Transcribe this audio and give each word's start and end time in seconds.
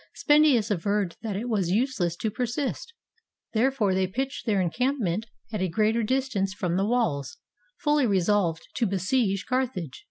Spendius 0.15 0.71
averred 0.71 1.15
that 1.21 1.35
it 1.35 1.47
was 1.47 1.69
useless 1.69 2.15
to 2.15 2.31
persist; 2.31 2.91
there 3.53 3.69
fore 3.71 3.93
they 3.93 4.07
pitched 4.07 4.47
their 4.47 4.59
encampment 4.59 5.27
at 5.53 5.61
a 5.61 5.67
greater 5.69 6.01
dis 6.01 6.27
tance 6.27 6.55
from 6.55 6.75
the 6.75 6.87
walls, 6.87 7.37
fully 7.77 8.07
resolved 8.07 8.67
to 8.77 8.87
besiege 8.87 9.45
Carthage. 9.47 9.99